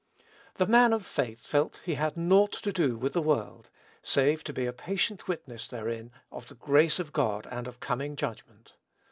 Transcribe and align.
The 0.55 0.65
man 0.65 0.93
of 0.93 1.05
faith 1.05 1.45
felt 1.45 1.79
he 1.85 1.93
had 1.93 2.17
naught 2.17 2.53
to 2.53 2.73
do 2.73 2.97
with 2.97 3.13
the 3.13 3.21
world, 3.21 3.69
save 4.01 4.43
to 4.45 4.51
be 4.51 4.65
a 4.65 4.73
patient 4.73 5.27
witness 5.27 5.67
therein 5.67 6.11
of 6.31 6.47
the 6.47 6.55
grace 6.55 6.97
of 6.97 7.13
God 7.13 7.47
and 7.51 7.67
of 7.67 7.79
coming 7.79 8.15
judgment. 8.15 8.73